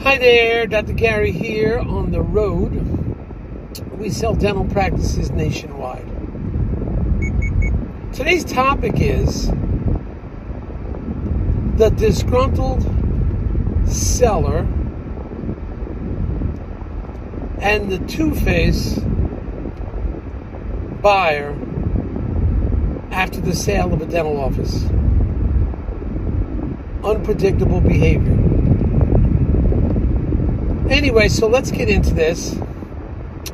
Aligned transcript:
Hi 0.00 0.18
there, 0.18 0.66
Dr. 0.66 0.94
Gary 0.94 1.30
here 1.30 1.78
on 1.78 2.10
the 2.10 2.20
road. 2.20 2.72
We 3.98 4.10
sell 4.10 4.34
dental 4.34 4.64
practices 4.64 5.30
nationwide. 5.30 6.08
Today's 8.12 8.44
topic 8.44 8.94
is 8.96 9.46
the 11.76 11.90
disgruntled 11.96 12.82
seller 13.88 14.66
and 17.60 17.88
the 17.92 17.98
two 18.08 18.34
face 18.34 18.98
buyer 21.00 21.56
after 23.12 23.40
the 23.40 23.54
sale 23.54 23.92
of 23.92 24.02
a 24.02 24.06
dental 24.06 24.40
office. 24.40 24.84
Unpredictable 27.04 27.80
behavior. 27.80 28.41
Anyway, 30.92 31.26
so 31.26 31.46
let's 31.46 31.70
get 31.70 31.88
into 31.88 32.12
this. 32.12 32.54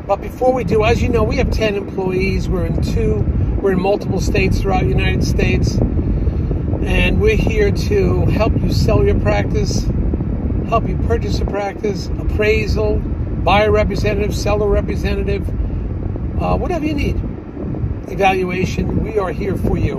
But 0.09 0.21
before 0.21 0.53
we 0.53 0.65
do, 0.65 0.83
as 0.83 1.01
you 1.01 1.09
know, 1.09 1.23
we 1.23 1.37
have 1.37 1.53
10 1.53 1.77
employees. 1.77 2.49
We're 2.49 2.67
in 2.67 2.83
two, 2.83 3.21
we're 3.63 3.73
in 3.73 3.81
multiple 3.81 4.21
states 4.21 4.61
throughout 4.61 4.83
the 4.83 4.89
United 4.89 5.23
States. 5.23 5.77
And 5.77 7.21
we're 7.21 7.37
here 7.37 7.71
to 7.71 8.27
help 8.27 8.61
you 8.61 8.73
sell 8.73 9.05
your 9.05 9.21
practice, 9.21 9.85
help 10.69 10.89
you 10.89 10.97
purchase 11.07 11.39
a 11.39 11.45
practice, 11.45 12.09
appraisal, 12.19 12.99
buyer 12.99 13.71
representative, 13.71 14.35
seller 14.35 14.67
representative, 14.67 15.49
uh, 16.43 16.57
whatever 16.57 16.87
you 16.87 16.95
need. 16.95 17.17
Evaluation, 18.11 19.05
we 19.05 19.17
are 19.17 19.31
here 19.31 19.57
for 19.57 19.79
you. 19.79 19.99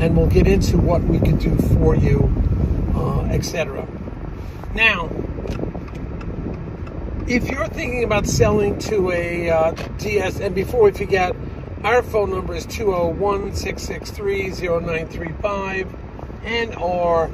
And 0.00 0.16
we'll 0.16 0.28
get 0.28 0.46
into 0.46 0.78
what 0.78 1.02
we 1.02 1.18
can 1.18 1.36
do 1.36 1.54
for 1.76 1.94
you, 1.94 2.32
uh, 2.94 3.24
etc. 3.24 3.86
Now, 4.74 5.10
if 7.28 7.50
you're 7.50 7.66
thinking 7.66 8.04
about 8.04 8.26
selling 8.26 8.78
to 8.78 9.10
a 9.10 9.50
uh, 9.50 9.72
DS, 9.98 10.40
and 10.40 10.54
before 10.54 10.84
we 10.84 10.92
forget, 10.92 11.36
our 11.82 12.02
phone 12.02 12.30
number 12.30 12.54
is 12.54 12.64
201 12.66 13.54
663 13.54 14.50
0935, 14.50 15.94
and 16.44 16.74
our 16.76 17.28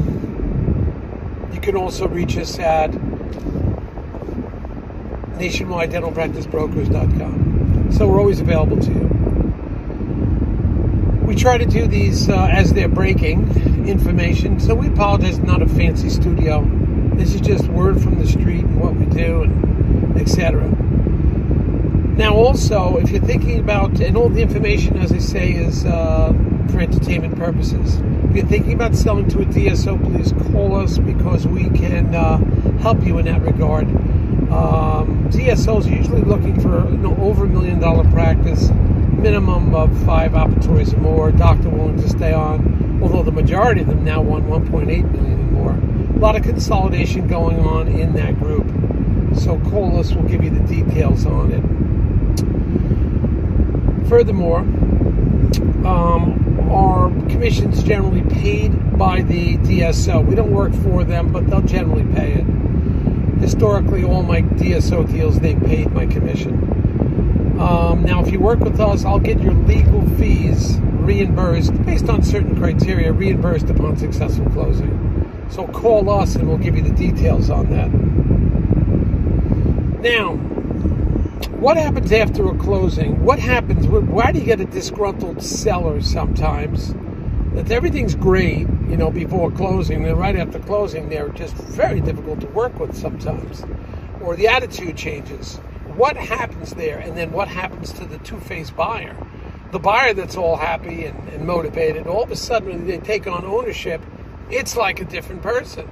you 1.54 1.60
can 1.60 1.76
also 1.76 2.08
reach 2.08 2.36
us 2.36 2.58
at 2.58 2.92
nationwide 5.38 5.90
nationwidedentalpracticebrokers.com. 5.90 7.92
So 7.92 8.08
we're 8.08 8.18
always 8.18 8.40
available 8.40 8.80
to 8.80 8.90
you 8.90 9.13
we 11.34 11.40
try 11.40 11.58
to 11.58 11.66
do 11.66 11.88
these 11.88 12.28
uh, 12.28 12.46
as 12.52 12.72
they're 12.74 12.88
breaking 12.88 13.88
information. 13.88 14.60
So 14.60 14.72
we 14.72 14.86
apologize, 14.86 15.40
not 15.40 15.62
a 15.62 15.68
fancy 15.68 16.08
studio. 16.08 16.64
This 17.14 17.34
is 17.34 17.40
just 17.40 17.66
word 17.66 18.00
from 18.00 18.20
the 18.20 18.26
street 18.26 18.64
and 18.64 18.80
what 18.80 18.94
we 18.94 19.06
do 19.06 19.42
and 19.42 20.16
etc. 20.16 20.62
Now, 22.16 22.34
also, 22.34 22.98
if 22.98 23.10
you're 23.10 23.20
thinking 23.20 23.58
about, 23.58 23.98
and 24.00 24.16
all 24.16 24.28
the 24.28 24.42
information, 24.42 24.96
as 24.96 25.10
I 25.10 25.18
say, 25.18 25.50
is 25.50 25.84
uh, 25.84 26.32
for 26.70 26.78
entertainment 26.78 27.36
purposes. 27.36 27.96
If 28.30 28.36
you're 28.36 28.46
thinking 28.46 28.72
about 28.72 28.94
selling 28.94 29.28
to 29.30 29.40
a 29.40 29.44
DSO, 29.44 30.00
please 30.04 30.32
call 30.52 30.76
us 30.76 30.98
because 30.98 31.48
we 31.48 31.68
can 31.70 32.14
uh, 32.14 32.38
help 32.78 33.04
you 33.04 33.18
in 33.18 33.24
that 33.24 33.42
regard. 33.42 33.88
Um, 33.88 35.28
DSOs 35.32 35.86
are 35.86 35.96
usually 35.96 36.22
looking 36.22 36.60
for 36.60 36.88
you 36.88 36.98
know, 36.98 37.16
over 37.16 37.44
a 37.44 37.48
million 37.48 37.80
dollar 37.80 38.08
practice 38.12 38.70
minimum 39.44 39.74
of 39.74 40.06
five 40.06 40.32
operatories 40.32 40.94
or 40.94 40.98
more, 40.98 41.30
doctor 41.30 41.68
willing 41.68 41.96
to 41.98 42.08
stay 42.08 42.32
on, 42.32 43.00
although 43.02 43.22
the 43.22 43.30
majority 43.30 43.82
of 43.82 43.86
them 43.86 44.02
now 44.02 44.22
want 44.22 44.44
1.8 44.46 44.86
million 44.86 45.38
or 45.40 45.52
more. 45.52 45.72
A 45.72 46.18
lot 46.18 46.34
of 46.36 46.42
consolidation 46.42 47.28
going 47.28 47.58
on 47.60 47.88
in 47.88 48.14
that 48.14 48.38
group. 48.38 48.66
So 49.36 49.58
call 49.70 49.98
us, 49.98 50.12
we'll 50.12 50.28
give 50.28 50.42
you 50.42 50.50
the 50.50 50.60
details 50.60 51.26
on 51.26 51.52
it. 51.52 51.62
Furthermore, 54.08 54.60
um, 55.86 56.70
our 56.70 57.10
commissions 57.28 57.82
generally 57.82 58.22
paid 58.22 58.96
by 58.96 59.20
the 59.22 59.58
DSO. 59.58 60.26
We 60.26 60.34
don't 60.34 60.52
work 60.52 60.72
for 60.72 61.04
them, 61.04 61.32
but 61.32 61.48
they'll 61.48 61.60
generally 61.60 62.10
pay 62.14 62.32
it. 62.32 62.44
Historically, 63.40 64.04
all 64.04 64.22
my 64.22 64.40
DSO 64.40 65.10
deals, 65.10 65.40
they 65.40 65.54
paid 65.54 65.90
my 65.90 66.06
commission. 66.06 66.83
Um, 67.58 68.02
now, 68.02 68.20
if 68.20 68.32
you 68.32 68.40
work 68.40 68.58
with 68.58 68.80
us, 68.80 69.04
I'll 69.04 69.20
get 69.20 69.40
your 69.40 69.54
legal 69.54 70.04
fees 70.16 70.76
reimbursed 70.80 71.84
based 71.84 72.08
on 72.08 72.22
certain 72.22 72.56
criteria, 72.56 73.12
reimbursed 73.12 73.70
upon 73.70 73.96
successful 73.96 74.46
closing. 74.50 75.46
So 75.50 75.68
call 75.68 76.10
us 76.10 76.34
and 76.34 76.48
we'll 76.48 76.58
give 76.58 76.74
you 76.76 76.82
the 76.82 76.90
details 76.90 77.50
on 77.50 77.70
that. 77.70 77.92
Now, 80.00 80.34
what 81.60 81.76
happens 81.76 82.10
after 82.10 82.48
a 82.48 82.58
closing? 82.58 83.22
What 83.24 83.38
happens? 83.38 83.86
Why 83.86 84.32
do 84.32 84.40
you 84.40 84.44
get 84.44 84.60
a 84.60 84.64
disgruntled 84.64 85.40
seller 85.40 86.00
sometimes? 86.00 86.92
That 87.54 87.70
everything's 87.70 88.16
great, 88.16 88.66
you 88.88 88.96
know, 88.96 89.10
before 89.10 89.52
closing, 89.52 90.04
and 90.04 90.18
right 90.18 90.34
after 90.34 90.58
closing, 90.58 91.08
they're 91.08 91.28
just 91.28 91.54
very 91.54 92.00
difficult 92.00 92.40
to 92.40 92.48
work 92.48 92.80
with 92.80 92.96
sometimes, 92.96 93.62
or 94.20 94.34
the 94.34 94.48
attitude 94.48 94.96
changes 94.96 95.60
what 95.96 96.16
happens 96.16 96.74
there 96.74 96.98
and 96.98 97.16
then 97.16 97.30
what 97.30 97.48
happens 97.48 97.92
to 97.92 98.04
the 98.04 98.18
two-faced 98.18 98.74
buyer? 98.76 99.16
The 99.70 99.78
buyer 99.78 100.12
that's 100.12 100.36
all 100.36 100.56
happy 100.56 101.04
and, 101.04 101.28
and, 101.28 101.46
motivated 101.46 102.06
all 102.06 102.22
of 102.22 102.30
a 102.30 102.36
sudden 102.36 102.86
they 102.86 102.98
take 102.98 103.26
on 103.26 103.44
ownership 103.44 104.00
it's 104.50 104.76
like 104.76 105.00
a 105.00 105.04
different 105.04 105.42
person. 105.42 105.88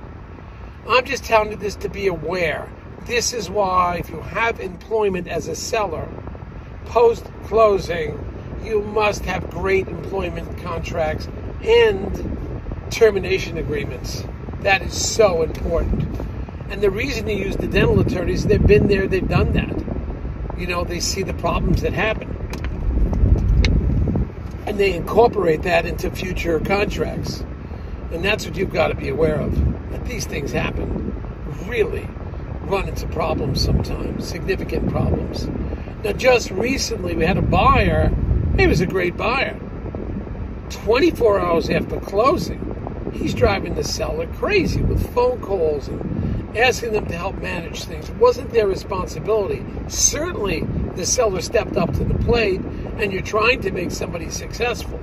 I'm 0.89 1.05
just 1.05 1.25
telling 1.25 1.51
you 1.51 1.57
this 1.57 1.77
to 1.77 1.89
be 1.89 2.09
aware. 2.09 2.69
This 3.07 3.33
is 3.33 3.49
why 3.49 3.97
if 3.99 4.11
you 4.11 4.21
have 4.21 4.61
employment 4.61 5.29
as 5.29 5.49
a 5.49 5.55
seller 5.55 6.09
post 6.87 7.25
closing 7.45 8.19
you 8.65 8.83
must 8.83 9.25
have 9.25 9.51
great 9.51 9.89
employment 9.89 10.59
contracts 10.63 11.29
and 11.63 12.37
termination 12.91 13.57
agreements. 13.57 14.25
That 14.61 14.83
is 14.83 14.95
so 14.95 15.43
important. 15.43 16.09
And 16.71 16.81
the 16.81 16.91
reason 16.91 17.29
you 17.29 17.37
use 17.37 17.57
the 17.57 17.67
dental 17.67 18.01
attorneys 18.01 18.47
they've 18.47 18.65
been 18.65 18.89
there 18.89 19.07
they've 19.07 19.29
done 19.29 19.53
that 19.53 19.92
you 20.57 20.67
know, 20.67 20.85
they 20.85 21.01
see 21.01 21.23
the 21.23 21.35
problems 21.35 21.83
that 21.83 21.93
happen. 21.93 22.29
And 24.67 24.79
they 24.79 24.95
incorporate 24.95 25.63
that 25.63 25.87
into 25.87 26.11
future 26.11 26.61
contracts. 26.61 27.45
And 28.13 28.25
that's 28.25 28.47
what 28.47 28.57
you've 28.57 28.73
got 28.73 28.89
to 28.89 28.95
be 28.95 29.09
aware 29.09 29.41
of. 29.41 29.91
That 29.91 30.05
these 30.05 30.27
things 30.27 30.53
happen. 30.53 31.15
Really 31.67 32.09
run 32.63 32.89
into 32.89 33.07
problems 33.09 33.63
sometimes, 33.63 34.27
significant 34.27 34.89
problems. 34.91 35.49
Now, 36.05 36.13
just 36.13 36.51
recently, 36.51 37.15
we 37.15 37.25
had 37.25 37.37
a 37.37 37.43
buyer. 37.43 38.11
He 38.57 38.67
was 38.67 38.81
a 38.81 38.87
great 38.87 39.17
buyer. 39.17 39.59
24 40.71 41.41
hours 41.41 41.71
after 41.71 42.01
closing, 42.01 43.11
he's 43.13 43.35
driving 43.35 43.75
the 43.75 43.85
seller 43.85 44.27
crazy 44.27 44.81
with 44.81 45.13
phone 45.15 45.41
calls 45.41 45.89
and 45.89 46.12
asking 46.57 46.93
them 46.93 47.07
to 47.07 47.17
help 47.17 47.37
manage 47.37 47.85
things 47.85 48.11
wasn't 48.13 48.51
their 48.51 48.67
responsibility. 48.67 49.65
Certainly, 49.89 50.67
the 50.97 51.07
seller 51.07 51.41
stepped 51.41 51.77
up 51.77 51.93
to 51.95 52.05
the 52.05 52.15
plate, 52.25 52.61
and 52.99 53.13
you're 53.13 53.23
trying 53.23 53.61
to 53.63 53.71
make 53.71 53.91
somebody 53.91 54.31
successful. 54.31 55.01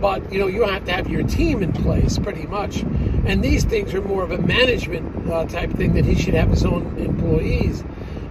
But 0.00 0.32
you 0.32 0.38
know, 0.38 0.46
you 0.46 0.62
have 0.64 0.84
to 0.84 0.92
have 0.92 1.08
your 1.08 1.22
team 1.22 1.62
in 1.62 1.72
place, 1.72 2.18
pretty 2.18 2.46
much. 2.46 2.82
And 3.26 3.42
these 3.42 3.64
things 3.64 3.94
are 3.94 4.02
more 4.02 4.22
of 4.22 4.30
a 4.30 4.38
management 4.38 5.30
uh, 5.30 5.46
type 5.46 5.70
thing 5.72 5.94
that 5.94 6.04
he 6.04 6.14
should 6.14 6.34
have 6.34 6.50
his 6.50 6.64
own 6.64 6.96
employees. 6.98 7.82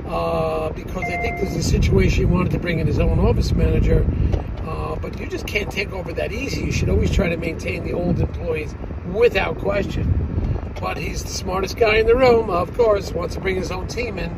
Uh, 0.08 0.70
because 0.70 1.04
I 1.06 1.18
think 1.18 1.38
there's 1.42 1.56
a 1.56 1.64
situation 1.64 2.20
he 2.20 2.26
wanted 2.26 2.52
to 2.52 2.60
bring 2.60 2.78
in 2.78 2.86
his 2.86 3.00
own 3.00 3.18
office 3.18 3.52
manager, 3.52 4.06
uh, 4.62 4.96
but 4.98 5.20
you 5.20 5.26
just 5.26 5.48
can't 5.48 5.72
take 5.72 5.92
over 5.94 6.14
that 6.14 6.32
easy. 6.32 6.62
You 6.62 6.72
should 6.72 6.90
always 6.90 7.10
try 7.10 7.28
to 7.28 7.38
maintain 7.38 7.84
the 7.84 7.94
old 7.94 8.20
employees 8.20 8.76
without 9.12 9.58
question 9.58 10.25
but 10.80 10.98
he's 10.98 11.24
the 11.24 11.30
smartest 11.30 11.78
guy 11.78 11.98
in 11.98 12.08
the 12.08 12.16
room, 12.16 12.50
of 12.50 12.76
course, 12.76 13.12
wants 13.12 13.36
to 13.36 13.42
bring 13.42 13.56
his 13.56 13.72
own 13.72 13.88
team 13.88 14.18
in. 14.18 14.32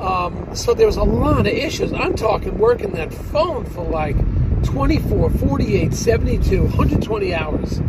Um, 0.00 0.54
so 0.54 0.74
there 0.74 0.86
was 0.86 0.96
a 0.96 1.02
lot 1.02 1.40
of 1.40 1.46
issues. 1.46 1.92
I'm 1.92 2.14
talking 2.14 2.58
working 2.58 2.92
that 2.92 3.12
phone 3.12 3.64
for 3.64 3.84
like 3.84 4.16
24, 4.64 5.30
48, 5.30 5.94
72, 5.94 6.62
120 6.62 7.34
hours 7.34 7.80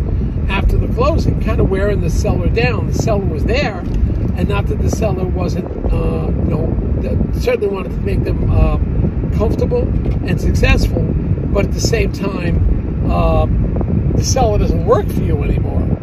after 0.50 0.78
the 0.78 0.88
closing, 0.94 1.42
kind 1.44 1.60
of 1.60 1.70
wearing 1.70 2.02
the 2.02 2.10
seller 2.10 2.50
down. 2.50 2.88
The 2.88 2.94
seller 2.94 3.26
was 3.26 3.46
there, 3.46 3.80
and 3.80 4.48
not 4.48 4.68
that 4.68 4.81
the 4.81 4.90
seller 4.90 5.26
wasn't, 5.26 5.66
uh, 5.92 6.28
you 6.28 6.52
know, 6.52 7.31
certainly 7.40 7.68
wanted 7.68 7.92
to 7.92 8.02
make 8.02 8.24
them 8.24 8.50
uh, 8.52 8.78
comfortable 9.38 9.81
and 10.28 10.40
successful, 10.40 11.04
but 11.04 11.66
at 11.66 11.74
the 11.74 11.81
same 11.81 12.12
time, 12.12 13.12
uh, 13.12 13.46
the 14.16 14.24
seller 14.24 14.58
doesn't 14.58 14.86
work 14.86 15.08
for 15.08 15.22
you 15.22 15.44
anymore 15.44 15.94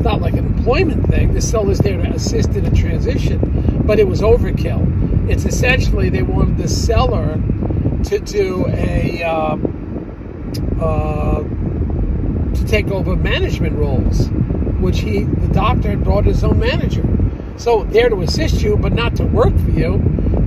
not 0.00 0.20
like 0.20 0.34
an 0.34 0.46
employment 0.46 1.08
thing. 1.08 1.34
The 1.34 1.40
seller's 1.40 1.78
there 1.78 2.02
to 2.02 2.10
assist 2.10 2.50
in 2.50 2.66
a 2.66 2.70
transition, 2.70 3.82
but 3.86 3.98
it 3.98 4.06
was 4.08 4.20
overkill. 4.20 5.30
It's 5.30 5.44
essentially 5.44 6.08
they 6.08 6.22
wanted 6.22 6.58
the 6.58 6.68
seller 6.68 7.40
to 8.04 8.18
do 8.18 8.66
a 8.68 9.22
um, 9.22 10.78
uh, 10.80 11.42
to 12.54 12.66
take 12.66 12.88
over 12.88 13.14
management 13.14 13.76
roles, 13.76 14.28
which 14.80 15.00
he, 15.00 15.24
the 15.24 15.48
doctor, 15.48 15.90
had 15.90 16.02
brought 16.02 16.24
his 16.24 16.42
own 16.42 16.58
manager. 16.58 17.06
So 17.56 17.84
there 17.84 18.08
to 18.08 18.22
assist 18.22 18.62
you, 18.62 18.76
but 18.76 18.92
not 18.92 19.14
to 19.16 19.24
work 19.24 19.56
for 19.58 19.70
you. 19.70 19.98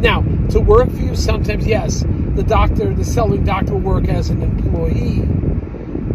Now, 0.02 0.22
to 0.50 0.60
work 0.60 0.90
for 0.90 0.98
you, 0.98 1.16
sometimes 1.16 1.66
yes, 1.66 2.04
the 2.36 2.44
doctor, 2.44 2.94
the 2.94 3.06
selling 3.06 3.44
doctor, 3.44 3.74
will 3.74 3.82
work 3.82 4.08
as 4.08 4.30
an 4.30 4.42
employee. 4.42 5.22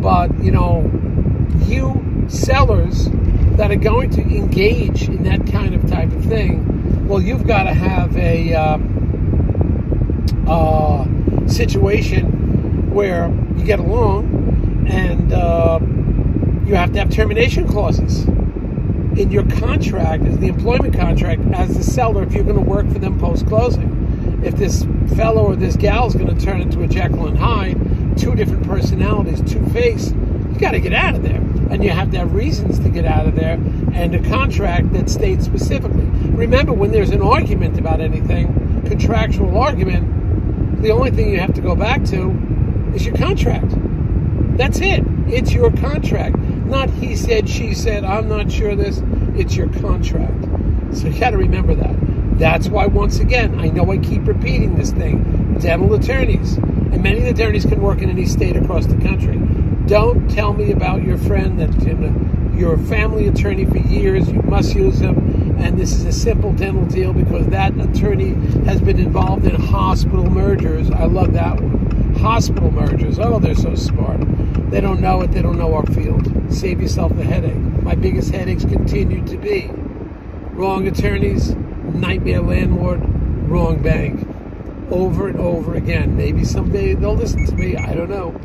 But 0.01 0.43
you 0.43 0.51
know, 0.51 0.91
you 1.67 2.27
sellers 2.29 3.09
that 3.59 3.73
are 3.73 3.77
going 3.77 4.09
to 4.09 4.23
engage 4.23 5.09
in 5.09 5.25
that 5.25 5.45
kind 5.49 5.75
of 5.75 5.85
type 5.91 6.13
of 6.13 6.25
thing, 6.27 7.09
well, 7.09 7.21
you've 7.21 7.45
got 7.45 7.65
to 7.65 7.75
have 7.75 8.17
a 8.17 8.55
uh, 8.55 8.79
uh, 10.47 11.05
situation 11.49 12.95
where 12.95 13.29
you 13.57 13.65
get 13.65 13.81
along 13.81 14.87
and 14.89 15.33
uh, 15.33 15.81
you 16.69 16.77
have 16.77 16.93
to 16.93 17.01
have 17.01 17.11
termination 17.11 17.67
clauses 17.67 18.27
in 19.19 19.33
your 19.33 19.45
contract, 19.51 20.23
as 20.23 20.39
the 20.39 20.47
employment 20.47 20.95
contract, 20.95 21.43
as 21.53 21.77
the 21.77 21.83
seller, 21.83 22.23
if 22.23 22.33
you're 22.33 22.45
going 22.45 22.55
to 22.55 22.63
work 22.63 22.89
for 22.93 23.01
them 23.01 23.19
post 23.19 23.45
closing. 23.49 24.41
If 24.45 24.55
this 24.55 24.87
fellow 25.17 25.45
or 25.45 25.57
this 25.57 25.75
gal 25.75 26.07
is 26.07 26.15
going 26.15 26.33
to 26.33 26.45
turn 26.45 26.61
into 26.61 26.83
a 26.83 26.87
Jekyll 26.87 27.27
and 27.27 27.37
Hyde, 27.37 28.17
two 28.17 28.37
different 28.37 28.65
personalities, 28.65 29.41
two 29.51 29.67
face, 29.71 30.13
you 30.13 30.57
got 30.61 30.71
to 30.73 30.81
get 30.81 30.93
out 30.93 31.17
of 31.17 31.25
there. 31.25 31.48
And 31.71 31.85
you 31.85 31.91
have 31.91 32.11
to 32.13 32.19
have 32.19 32.35
reasons 32.35 32.79
to 32.81 32.89
get 32.89 33.05
out 33.05 33.27
of 33.27 33.35
there 33.37 33.55
and 33.93 34.15
a 34.15 34.23
contract 34.29 34.93
that 34.95 35.11
states 35.11 35.45
specifically. 35.45 36.07
Remember, 36.31 36.73
when 36.73 36.93
there's 36.93 37.11
an 37.11 37.23
argument 37.23 37.79
about 37.79 38.01
anything, 38.01 38.83
contractual 38.87 39.59
argument, 39.59 40.83
the 40.83 40.91
only 40.91 41.11
thing 41.11 41.31
you 41.31 41.41
have 41.41 41.55
to 41.55 41.61
go 41.61 41.75
back 41.75 42.05
to 42.05 42.31
is 42.95 43.05
your 43.05 43.17
contract. 43.17 43.73
That's 44.57 44.81
it. 44.81 45.05
It's 45.27 45.53
your 45.53 45.71
contract. 45.71 46.39
Not 46.39 46.91
he 46.91 47.17
said, 47.17 47.49
she 47.49 47.75
said, 47.75 48.05
I'm 48.05 48.29
not 48.29 48.51
sure 48.51 48.75
this. 48.75 49.03
It's 49.37 49.55
your 49.55 49.69
contract. 49.69 50.45
So 50.93 51.09
you 51.09 51.21
got 51.21 51.31
to 51.31 51.37
remember 51.37 51.75
that. 51.75 51.95
That's 52.39 52.69
why, 52.69 52.87
once 52.87 53.19
again, 53.19 53.59
I 53.59 53.69
know 53.69 53.91
I 53.91 53.99
keep 53.99 54.27
repeating 54.27 54.77
this 54.77 54.93
thing. 54.93 55.59
Dental 55.59 55.93
attorneys, 55.95 56.57
and 56.57 57.03
many 57.03 57.19
of 57.19 57.25
the 57.25 57.31
attorneys 57.31 57.67
can 57.67 57.81
work 57.81 58.01
in 58.01 58.11
any 58.11 58.27
state 58.27 58.57
across 58.57 58.87
the 58.87 58.97
country. 58.97 59.39
Don't 59.89 60.29
tell 60.31 60.53
me 60.53 60.71
about 60.71 61.03
your 61.03 61.17
friend 61.17 61.59
that 61.59 61.73
you're 62.55 62.75
a 62.75 62.79
family 62.79 63.27
attorney 63.27 63.65
for 63.65 63.79
years. 63.79 64.29
You 64.31 64.43
must 64.43 64.75
use 64.75 64.99
him, 64.99 65.57
and 65.59 65.79
this 65.79 65.93
is 65.95 66.05
a 66.05 66.13
simple 66.13 66.53
dental 66.53 66.85
deal 66.85 67.15
because 67.15 67.47
that 67.47 67.73
attorney 67.81 68.35
has 68.67 68.83
been 68.83 68.99
involved 68.99 69.47
in 69.47 69.55
hospital 69.55 70.29
mergers. 70.29 70.91
I 70.91 71.07
love 71.07 71.33
that 71.33 71.59
one. 71.59 72.15
Hospital 72.17 72.71
mergers. 72.71 73.19
Oh, 73.19 73.39
they're 73.39 73.55
so 73.55 73.75
smart. 73.77 74.21
They 74.71 74.83
don't 74.83 75.01
know 75.01 75.23
it. 75.23 75.33
They 75.33 75.41
don't 75.41 75.57
know 75.57 75.73
our 75.73 75.87
field. 75.87 76.53
Save 76.53 76.83
yourself 76.83 77.17
the 77.17 77.25
headache. 77.25 77.57
My 77.83 77.95
biggest 77.95 78.31
headaches 78.35 78.67
continue 78.67 79.25
to 79.25 79.39
be 79.39 79.71
wrong 80.53 80.87
attorneys, 80.87 81.55
nightmare 81.95 82.43
landlord, 82.43 83.01
wrong 83.49 83.81
bank. 83.81 84.29
Over 84.91 85.29
and 85.29 85.41
over 85.41 85.75
again. 85.75 86.15
Maybe 86.15 86.45
someday 86.45 86.93
they'll 86.93 87.15
listen 87.15 87.47
to 87.47 87.55
me. 87.55 87.77
I 87.77 87.95
don't 87.95 88.11
know. 88.11 88.39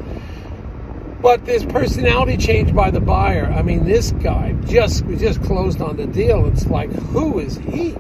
But 1.24 1.46
this 1.46 1.64
personality 1.64 2.36
change 2.36 2.76
by 2.76 2.92
the 2.92 3.00
buyer. 3.00 3.46
I 3.46 3.62
mean, 3.62 3.86
this 3.86 4.12
guy 4.12 4.52
just 4.66 5.06
we 5.06 5.16
just 5.16 5.42
closed 5.42 5.80
on 5.80 5.96
the 5.96 6.06
deal. 6.06 6.46
It's 6.48 6.68
like, 6.68 6.92
who 6.92 7.40
is 7.40 7.56
he 7.56 7.96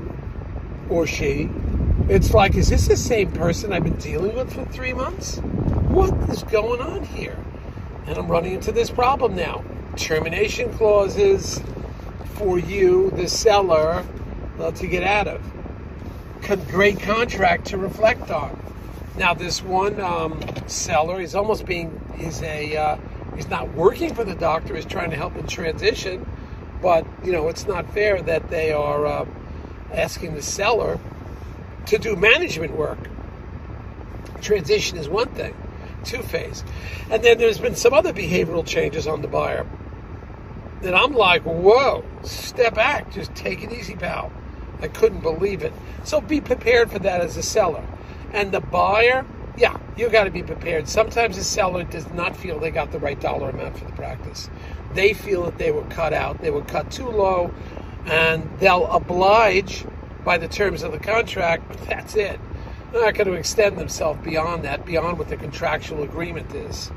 or 0.89 1.07
she? 1.07 1.49
It's 2.09 2.33
like, 2.33 2.55
is 2.55 2.67
this 2.67 2.89
the 2.89 2.97
same 2.97 3.31
person 3.31 3.71
I've 3.71 3.85
been 3.85 3.95
dealing 3.95 4.35
with 4.35 4.53
for 4.53 4.65
three 4.65 4.91
months? 4.91 5.37
What 5.87 6.13
is 6.31 6.43
going 6.43 6.81
on 6.81 7.05
here? 7.05 7.37
And 8.07 8.17
I'm 8.17 8.27
running 8.27 8.55
into 8.55 8.73
this 8.73 8.89
problem 8.89 9.37
now. 9.37 9.63
Termination 9.95 10.73
clauses 10.73 11.61
for 12.33 12.59
you, 12.59 13.09
the 13.11 13.29
seller, 13.29 14.05
uh, 14.59 14.71
to 14.71 14.85
get 14.85 15.01
out 15.03 15.29
of. 15.29 15.41
Con- 16.41 16.65
great 16.65 16.99
contract 16.99 17.67
to 17.67 17.77
reflect 17.77 18.31
on. 18.31 18.59
Now, 19.15 19.33
this 19.33 19.63
one 19.63 20.01
um, 20.01 20.41
seller 20.67 21.21
is 21.21 21.35
almost 21.35 21.65
being 21.65 22.01
he's 22.17 22.41
a 22.41 22.75
uh, 22.75 22.97
he's 23.35 23.49
not 23.49 23.73
working 23.73 24.13
for 24.13 24.23
the 24.23 24.35
doctor. 24.35 24.75
He's 24.75 24.85
trying 24.85 25.09
to 25.11 25.15
help 25.15 25.35
in 25.35 25.47
transition, 25.47 26.25
but 26.81 27.05
you 27.23 27.31
know 27.31 27.47
it's 27.47 27.67
not 27.67 27.91
fair 27.93 28.21
that 28.21 28.49
they 28.49 28.71
are 28.71 29.05
uh, 29.05 29.25
asking 29.93 30.35
the 30.35 30.41
seller 30.41 30.99
to 31.87 31.97
do 31.97 32.15
management 32.15 32.75
work. 32.75 32.99
Transition 34.41 34.97
is 34.97 35.07
one 35.07 35.29
thing, 35.29 35.55
two 36.03 36.21
phase, 36.21 36.63
and 37.09 37.23
then 37.23 37.37
there's 37.37 37.59
been 37.59 37.75
some 37.75 37.93
other 37.93 38.13
behavioral 38.13 38.65
changes 38.65 39.07
on 39.07 39.21
the 39.21 39.27
buyer 39.27 39.65
that 40.83 40.93
I'm 40.93 41.13
like, 41.13 41.43
whoa, 41.43 42.03
step 42.23 42.75
back, 42.75 43.11
just 43.11 43.33
take 43.33 43.63
it 43.63 43.71
easy, 43.71 43.95
pal. 43.95 44.31
I 44.81 44.89
couldn't 44.89 45.21
believe 45.21 45.63
it. 45.63 45.73
So 46.03 46.19
be 46.19 46.41
prepared 46.41 46.91
for 46.91 46.99
that 46.99 47.21
as 47.21 47.37
a 47.37 47.43
seller. 47.43 47.83
And 48.33 48.51
the 48.51 48.59
buyer, 48.59 49.25
yeah, 49.57 49.77
you 49.97 50.09
got 50.09 50.23
to 50.23 50.31
be 50.31 50.43
prepared. 50.43 50.87
Sometimes 50.87 51.35
the 51.35 51.43
seller 51.43 51.83
does 51.83 52.09
not 52.13 52.35
feel 52.35 52.59
they 52.59 52.71
got 52.71 52.91
the 52.91 52.99
right 52.99 53.19
dollar 53.19 53.49
amount 53.49 53.77
for 53.77 53.85
the 53.85 53.91
practice. 53.91 54.49
They 54.93 55.13
feel 55.13 55.43
that 55.43 55.57
they 55.57 55.71
were 55.71 55.83
cut 55.85 56.13
out, 56.13 56.41
they 56.41 56.51
were 56.51 56.63
cut 56.63 56.91
too 56.91 57.07
low, 57.07 57.53
and 58.05 58.49
they'll 58.59 58.85
oblige 58.87 59.85
by 60.23 60.37
the 60.37 60.47
terms 60.47 60.83
of 60.83 60.91
the 60.91 60.99
contract, 60.99 61.67
but 61.67 61.85
that's 61.87 62.15
it. 62.15 62.39
They're 62.91 63.01
not 63.01 63.15
going 63.15 63.27
to 63.27 63.33
extend 63.33 63.77
themselves 63.77 64.23
beyond 64.23 64.63
that, 64.63 64.85
beyond 64.85 65.17
what 65.17 65.29
the 65.29 65.37
contractual 65.37 66.03
agreement 66.03 66.53
is. 66.53 66.91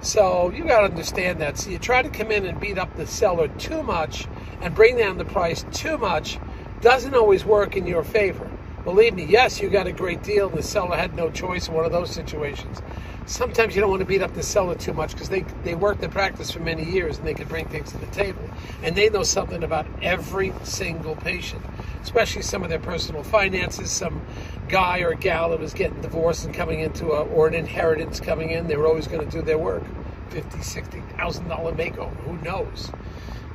So 0.00 0.50
you 0.50 0.64
got 0.64 0.80
to 0.80 0.86
understand 0.86 1.40
that. 1.40 1.58
So 1.58 1.70
you 1.70 1.78
try 1.78 2.02
to 2.02 2.08
come 2.08 2.32
in 2.32 2.44
and 2.44 2.58
beat 2.58 2.78
up 2.78 2.96
the 2.96 3.06
seller 3.06 3.48
too 3.48 3.82
much 3.82 4.26
and 4.60 4.74
bring 4.74 4.96
down 4.96 5.18
the 5.18 5.24
price 5.24 5.64
too 5.72 5.96
much 5.96 6.38
doesn't 6.80 7.14
always 7.14 7.44
work 7.44 7.76
in 7.76 7.86
your 7.86 8.02
favor. 8.02 8.50
Believe 8.84 9.14
me, 9.14 9.24
yes, 9.24 9.60
you 9.60 9.68
got 9.70 9.86
a 9.86 9.92
great 9.92 10.24
deal. 10.24 10.48
The 10.48 10.62
seller 10.62 10.96
had 10.96 11.14
no 11.14 11.30
choice 11.30 11.68
in 11.68 11.74
one 11.74 11.84
of 11.84 11.92
those 11.92 12.10
situations. 12.10 12.82
Sometimes 13.26 13.76
you 13.76 13.80
don't 13.80 13.90
want 13.90 14.00
to 14.00 14.06
beat 14.06 14.22
up 14.22 14.34
the 14.34 14.42
seller 14.42 14.74
too 14.74 14.92
much 14.92 15.12
because 15.12 15.28
they, 15.28 15.42
they 15.62 15.76
worked 15.76 16.00
the 16.00 16.08
practice 16.08 16.50
for 16.50 16.58
many 16.58 16.84
years 16.84 17.18
and 17.18 17.26
they 17.26 17.34
could 17.34 17.48
bring 17.48 17.68
things 17.68 17.92
to 17.92 17.98
the 17.98 18.06
table. 18.06 18.42
And 18.82 18.96
they 18.96 19.08
know 19.08 19.22
something 19.22 19.62
about 19.62 19.86
every 20.02 20.52
single 20.64 21.14
patient, 21.14 21.62
especially 22.02 22.42
some 22.42 22.64
of 22.64 22.70
their 22.70 22.80
personal 22.80 23.22
finances. 23.22 23.92
Some 23.92 24.20
guy 24.68 24.98
or 24.98 25.14
gal 25.14 25.50
that 25.50 25.60
was 25.60 25.72
getting 25.74 26.00
divorced 26.00 26.44
and 26.44 26.52
coming 26.52 26.80
into 26.80 27.12
a, 27.12 27.22
or 27.26 27.46
an 27.46 27.54
inheritance 27.54 28.18
coming 28.18 28.50
in, 28.50 28.66
they 28.66 28.76
were 28.76 28.88
always 28.88 29.06
going 29.06 29.24
to 29.24 29.30
do 29.30 29.42
their 29.42 29.58
work. 29.58 29.84
Fifty, 30.30 30.60
sixty 30.60 31.00
thousand 31.16 31.46
dollar 31.46 31.72
makeover, 31.72 32.16
who 32.24 32.36
knows? 32.38 32.90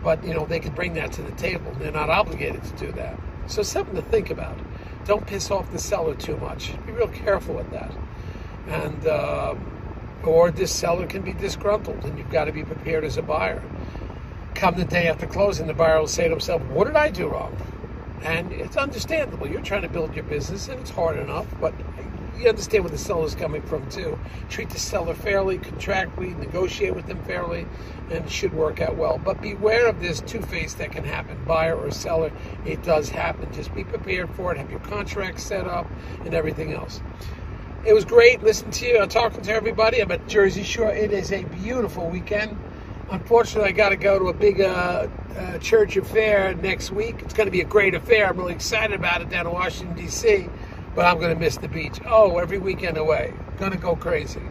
But 0.01 0.23
you 0.23 0.33
know, 0.33 0.45
they 0.45 0.61
could 0.61 0.75
bring 0.75 0.93
that 0.93 1.11
to 1.13 1.21
the 1.21 1.31
table. 1.33 1.75
They're 1.79 1.91
not 1.91 2.09
obligated 2.09 2.63
to 2.63 2.85
do 2.85 2.91
that. 2.93 3.19
So 3.47 3.63
something 3.63 3.95
to 3.95 4.01
think 4.01 4.29
about. 4.29 4.57
Don't 5.07 5.25
piss 5.25 5.49
off 5.49 5.71
the 5.71 5.79
seller 5.79 6.13
too 6.15 6.37
much. 6.37 6.73
Be 6.85 6.91
real 6.91 7.07
careful 7.07 7.55
with 7.55 7.71
that. 7.71 7.91
And 8.67 9.07
uh, 9.07 9.55
or 10.25 10.51
this 10.51 10.73
seller 10.73 11.07
can 11.07 11.21
be 11.21 11.31
disgruntled, 11.31 12.03
and 12.03 12.17
you've 12.17 12.29
got 12.29 12.45
to 12.45 12.51
be 12.51 12.63
prepared 12.63 13.05
as 13.05 13.15
a 13.15 13.21
buyer. 13.21 13.63
Come 14.53 14.75
the 14.75 14.83
day 14.83 15.07
after 15.07 15.25
closing, 15.25 15.67
the 15.67 15.73
buyer 15.73 15.99
will 15.99 16.07
say 16.07 16.25
to 16.25 16.31
himself, 16.31 16.61
"What 16.63 16.87
did 16.87 16.97
I 16.97 17.09
do 17.09 17.29
wrong?" 17.29 17.55
And 18.23 18.51
it's 18.51 18.75
understandable. 18.75 19.47
You're 19.47 19.61
trying 19.61 19.83
to 19.83 19.89
build 19.89 20.13
your 20.13 20.25
business, 20.25 20.67
and 20.67 20.79
it's 20.81 20.89
hard 20.89 21.17
enough, 21.17 21.45
but 21.61 21.73
you 22.39 22.49
understand 22.49 22.83
where 22.83 22.91
the 22.91 22.97
seller's 22.97 23.35
coming 23.35 23.61
from 23.61 23.89
too. 23.89 24.17
Treat 24.49 24.69
the 24.69 24.79
seller 24.79 25.13
fairly, 25.13 25.57
contractually, 25.57 26.37
negotiate 26.37 26.95
with 26.95 27.07
them 27.07 27.23
fairly, 27.23 27.67
and 28.09 28.25
it 28.25 28.31
should 28.31 28.53
work 28.53 28.81
out 28.81 28.95
well. 28.95 29.19
But 29.23 29.41
beware 29.41 29.87
of 29.87 29.99
this 29.99 30.21
two 30.21 30.41
face 30.41 30.73
that 30.75 30.91
can 30.91 31.03
happen, 31.03 31.43
buyer 31.45 31.75
or 31.75 31.91
seller. 31.91 32.31
It 32.65 32.83
does 32.83 33.09
happen. 33.09 33.51
Just 33.53 33.73
be 33.73 33.83
prepared 33.83 34.29
for 34.31 34.51
it. 34.51 34.57
Have 34.57 34.71
your 34.71 34.79
contract 34.81 35.39
set 35.39 35.67
up 35.67 35.87
and 36.23 36.33
everything 36.33 36.73
else. 36.73 37.01
It 37.85 37.93
was 37.93 38.05
great 38.05 38.43
listening 38.43 38.71
to 38.71 38.85
you, 38.85 39.05
talking 39.07 39.41
to 39.41 39.53
everybody. 39.53 40.01
I'm 40.01 40.11
at 40.11 40.27
Jersey 40.27 40.63
Shore. 40.63 40.91
It 40.91 41.11
is 41.11 41.31
a 41.31 41.43
beautiful 41.43 42.09
weekend. 42.09 42.57
Unfortunately, 43.09 43.69
I 43.69 43.71
got 43.71 43.89
to 43.89 43.95
go 43.95 44.19
to 44.19 44.25
a 44.25 44.33
big 44.33 44.59
uh, 44.59 45.07
uh, 45.37 45.57
church 45.59 45.95
affair 45.95 46.53
next 46.55 46.91
week. 46.91 47.21
It's 47.21 47.33
going 47.33 47.47
to 47.47 47.51
be 47.51 47.61
a 47.61 47.65
great 47.65 47.93
affair. 47.93 48.27
I'm 48.27 48.37
really 48.37 48.53
excited 48.53 48.93
about 48.93 49.21
it 49.21 49.29
down 49.29 49.47
in 49.47 49.53
Washington, 49.53 49.95
D.C 49.95 50.49
but 50.97 51.05
I'm 51.05 51.19
going 51.19 51.31
to 51.31 51.39
miss 51.39 51.57
the 51.57 51.67
beach. 51.67 51.99
Oh, 52.07 52.39
every 52.39 52.57
weekend 52.57 52.97
away. 52.97 53.31
Going 53.59 53.71
to 53.71 53.77
go 53.77 53.95
crazy. 53.95 54.41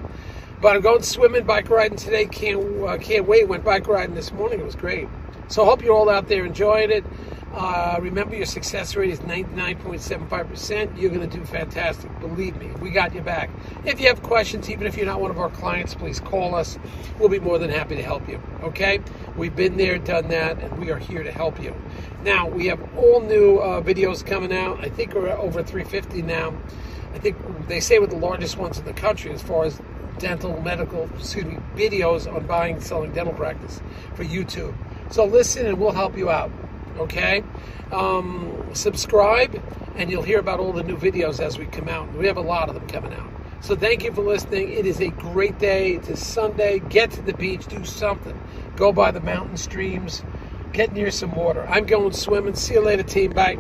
But 0.62 0.76
I'm 0.76 0.80
going 0.80 1.02
swimming, 1.02 1.42
bike 1.42 1.68
riding 1.68 1.98
today. 1.98 2.26
Can't 2.26 2.84
uh, 2.84 2.96
can't 2.98 3.26
wait. 3.26 3.48
Went 3.48 3.64
bike 3.64 3.88
riding 3.88 4.14
this 4.14 4.30
morning. 4.30 4.60
It 4.60 4.64
was 4.64 4.76
great. 4.76 5.08
So 5.48 5.64
hope 5.64 5.82
you're 5.82 5.92
all 5.92 6.08
out 6.08 6.28
there 6.28 6.46
enjoying 6.46 6.92
it. 6.92 7.04
Uh, 7.56 7.96
remember, 8.02 8.36
your 8.36 8.44
success 8.44 8.94
rate 8.96 9.08
is 9.08 9.20
99.75%. 9.20 11.00
You're 11.00 11.10
going 11.10 11.26
to 11.26 11.38
do 11.38 11.42
fantastic. 11.46 12.10
Believe 12.20 12.54
me, 12.58 12.70
we 12.82 12.90
got 12.90 13.14
your 13.14 13.24
back. 13.24 13.48
If 13.86 13.98
you 13.98 14.08
have 14.08 14.22
questions, 14.22 14.68
even 14.68 14.86
if 14.86 14.94
you're 14.94 15.06
not 15.06 15.22
one 15.22 15.30
of 15.30 15.38
our 15.38 15.48
clients, 15.48 15.94
please 15.94 16.20
call 16.20 16.54
us. 16.54 16.78
We'll 17.18 17.30
be 17.30 17.38
more 17.40 17.58
than 17.58 17.70
happy 17.70 17.96
to 17.96 18.02
help 18.02 18.28
you. 18.28 18.42
Okay? 18.62 19.00
We've 19.38 19.56
been 19.56 19.78
there, 19.78 19.96
done 19.96 20.28
that, 20.28 20.58
and 20.58 20.78
we 20.78 20.90
are 20.90 20.98
here 20.98 21.22
to 21.22 21.32
help 21.32 21.58
you. 21.58 21.74
Now, 22.24 22.46
we 22.46 22.66
have 22.66 22.94
all 22.94 23.22
new 23.22 23.56
uh, 23.56 23.80
videos 23.80 24.24
coming 24.24 24.52
out. 24.52 24.84
I 24.84 24.90
think 24.90 25.14
we're 25.14 25.30
over 25.30 25.62
350 25.62 26.20
now. 26.20 26.52
I 27.14 27.18
think 27.18 27.38
they 27.68 27.80
say 27.80 27.98
we're 27.98 28.08
the 28.08 28.16
largest 28.16 28.58
ones 28.58 28.78
in 28.78 28.84
the 28.84 28.92
country 28.92 29.32
as 29.32 29.40
far 29.40 29.64
as 29.64 29.80
dental, 30.18 30.60
medical, 30.60 31.08
excuse 31.18 31.46
me, 31.46 31.56
videos 31.74 32.30
on 32.30 32.46
buying 32.46 32.74
and 32.74 32.84
selling 32.84 33.12
dental 33.12 33.32
practice 33.32 33.80
for 34.14 34.24
YouTube. 34.24 34.74
So 35.10 35.24
listen 35.24 35.64
and 35.64 35.78
we'll 35.78 35.92
help 35.92 36.18
you 36.18 36.28
out. 36.28 36.50
Okay? 36.98 37.42
Um, 37.92 38.70
subscribe 38.72 39.62
and 39.96 40.10
you'll 40.10 40.22
hear 40.22 40.38
about 40.38 40.60
all 40.60 40.72
the 40.72 40.82
new 40.82 40.96
videos 40.96 41.40
as 41.40 41.58
we 41.58 41.66
come 41.66 41.88
out. 41.88 42.12
We 42.14 42.26
have 42.26 42.36
a 42.36 42.42
lot 42.42 42.68
of 42.68 42.74
them 42.74 42.86
coming 42.86 43.12
out. 43.12 43.30
So 43.60 43.74
thank 43.74 44.04
you 44.04 44.12
for 44.12 44.22
listening. 44.22 44.70
It 44.72 44.86
is 44.86 45.00
a 45.00 45.08
great 45.08 45.58
day. 45.58 45.92
It's 45.94 46.08
a 46.08 46.16
Sunday. 46.16 46.78
Get 46.78 47.10
to 47.12 47.22
the 47.22 47.32
beach, 47.32 47.66
do 47.66 47.84
something. 47.84 48.38
Go 48.76 48.92
by 48.92 49.10
the 49.10 49.20
mountain 49.20 49.56
streams, 49.56 50.22
get 50.72 50.92
near 50.92 51.10
some 51.10 51.34
water. 51.34 51.66
I'm 51.68 51.86
going 51.86 52.12
swimming. 52.12 52.54
See 52.54 52.74
you 52.74 52.80
later, 52.80 53.02
team. 53.02 53.32
Bye. 53.32 53.58